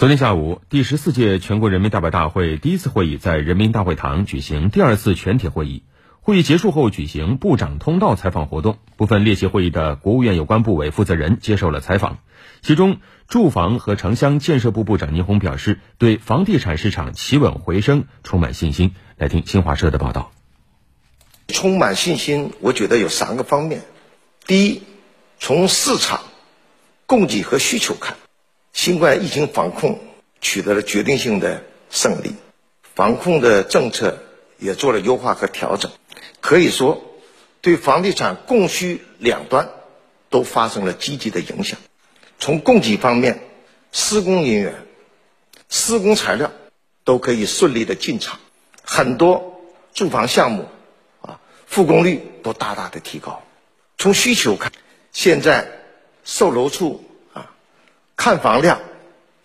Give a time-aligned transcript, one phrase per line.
[0.00, 5.82] 昨天下午，第十四届全国人民代表大会第一次会议在人民大会堂举行第二次全体会议。
[6.22, 12.20] 会议结束后，举行部长通道采访活动，部分列席会议的国务院有关部委负责人接受了采访。
[12.62, 12.96] 其中，
[13.28, 18.94] 住房和城乡建设部部长倪虹表示，对房地产市场企稳回升充满信心。
[19.18, 20.32] 来听新华社的报道。
[21.48, 23.82] 充满信心，我觉得有三个方面。
[24.46, 24.82] 第一，
[25.38, 26.22] 从市场
[27.04, 28.16] 供给和需求看。
[28.82, 30.00] 新冠疫情防控
[30.40, 32.34] 取得了决定性的胜利，
[32.94, 34.22] 防控的政策
[34.56, 35.92] 也做了优化和调整，
[36.40, 37.04] 可以说
[37.60, 39.68] 对房地产供需两端
[40.30, 41.78] 都发生了积极的影响。
[42.38, 43.42] 从供给方面，
[43.92, 44.86] 施工人员、
[45.68, 46.50] 施工材料
[47.04, 48.40] 都可以顺利的进场，
[48.82, 49.60] 很多
[49.92, 50.64] 住房项目
[51.20, 53.42] 啊复工率都大大的提高。
[53.98, 54.72] 从需求看，
[55.12, 55.70] 现在
[56.24, 57.04] 售楼处。
[58.20, 58.82] 看房量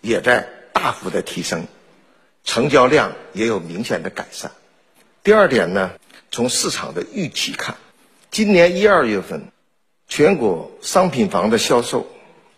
[0.02, 1.66] 也在大幅的提升，
[2.44, 4.52] 成交量也有明显的改善。
[5.22, 5.92] 第二点呢，
[6.30, 7.78] 从市场的预期看，
[8.30, 9.50] 今年一二月份，
[10.08, 12.06] 全国商品房的销售，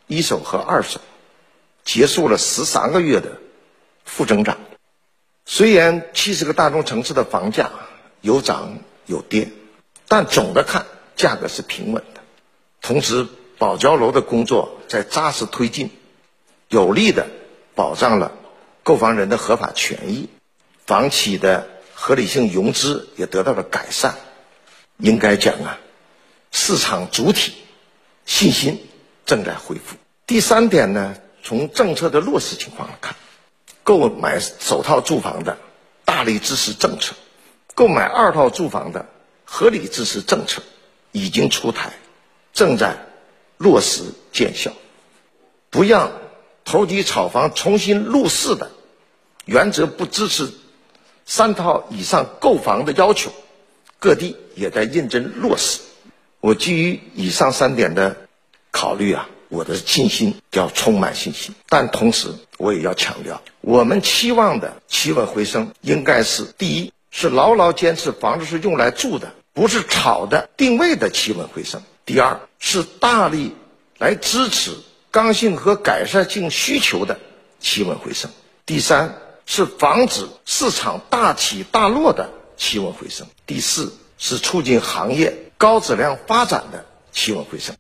[0.09, 1.01] 一手和二手，
[1.85, 3.39] 结束了十三个月的
[4.05, 4.59] 负增长。
[5.47, 7.71] 虽然七十个大中城市的房价
[8.23, 9.51] 有涨有跌，
[10.09, 10.85] 但总的看
[11.15, 12.23] 价格是平稳的。
[12.81, 13.25] 同时，
[13.57, 15.93] 保交楼的工作在扎实推进。
[16.69, 17.27] 有力的
[17.75, 18.33] 保障了
[18.83, 20.29] 购房人的合法权益，
[20.85, 24.17] 房企的合理性融资也得到了改善。
[24.99, 25.79] 应该讲啊，
[26.51, 27.55] 市场主体
[28.27, 28.87] 信心
[29.25, 29.97] 正在恢复。
[30.27, 33.17] 第三点呢，从政策的落实情况来看，
[33.83, 35.57] 购买首套住房的
[36.05, 37.15] 大力支持政策，
[37.75, 39.07] 购买二套住房的
[39.45, 40.63] 合理支持政策
[41.13, 41.93] 已经出台，
[42.53, 42.99] 正在
[43.57, 44.03] 落实
[44.33, 44.73] 见效，
[45.71, 46.13] 不让。
[46.71, 48.71] 投机炒房重新入市的
[49.47, 50.51] 原则不支持
[51.25, 53.33] 三套以上购房的要求，
[53.99, 55.81] 各地也在认真落实。
[56.41, 58.19] 我基于以上三点的
[58.71, 61.55] 考虑啊，我的信心要充满信心。
[61.71, 62.29] 但同时，
[62.59, 73.55] 我也要强调，我们期望的企稳回升，应该是第一是牢牢坚持房子是用来住的，不是炒的定位的企稳回升；第二是大力
[73.97, 74.73] 来支持。
[75.11, 77.19] 刚性和改善性需求的
[77.61, 78.31] 企稳回升，
[78.67, 87.75] 第三是防止市场大起大落的企稳回升，第四是促进行业高质量发展的企稳回升。